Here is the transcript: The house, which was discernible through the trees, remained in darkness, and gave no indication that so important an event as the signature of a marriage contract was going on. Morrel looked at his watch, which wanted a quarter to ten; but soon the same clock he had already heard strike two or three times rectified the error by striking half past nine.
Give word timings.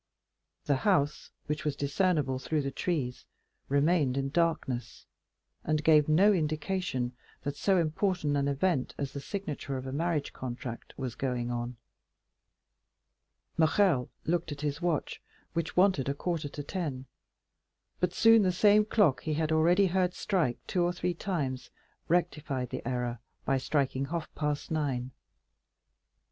The 0.65 0.77
house, 0.77 1.29
which 1.45 1.63
was 1.63 1.75
discernible 1.75 2.39
through 2.39 2.63
the 2.63 2.71
trees, 2.71 3.27
remained 3.69 4.17
in 4.17 4.29
darkness, 4.31 5.05
and 5.63 5.83
gave 5.83 6.09
no 6.09 6.33
indication 6.33 7.15
that 7.43 7.55
so 7.55 7.77
important 7.77 8.35
an 8.35 8.47
event 8.47 8.95
as 8.97 9.13
the 9.13 9.19
signature 9.21 9.77
of 9.77 9.85
a 9.85 9.91
marriage 9.91 10.33
contract 10.33 10.95
was 10.97 11.13
going 11.13 11.51
on. 11.51 11.75
Morrel 13.59 14.09
looked 14.25 14.51
at 14.51 14.61
his 14.61 14.81
watch, 14.81 15.21
which 15.53 15.77
wanted 15.77 16.09
a 16.09 16.15
quarter 16.15 16.49
to 16.49 16.63
ten; 16.63 17.05
but 17.99 18.11
soon 18.11 18.41
the 18.41 18.51
same 18.51 18.83
clock 18.85 19.21
he 19.21 19.35
had 19.35 19.51
already 19.51 19.85
heard 19.85 20.15
strike 20.15 20.57
two 20.65 20.81
or 20.81 20.91
three 20.91 21.13
times 21.13 21.69
rectified 22.07 22.71
the 22.71 22.81
error 22.87 23.19
by 23.45 23.59
striking 23.59 24.05
half 24.05 24.33
past 24.33 24.71
nine. 24.71 25.11